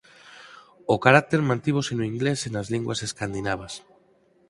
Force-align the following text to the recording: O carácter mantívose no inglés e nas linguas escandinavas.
O 0.93 0.95
carácter 1.05 1.39
mantívose 1.49 1.93
no 1.95 2.07
inglés 2.11 2.39
e 2.47 2.49
nas 2.51 2.67
linguas 2.73 2.99
escandinavas. 3.07 3.73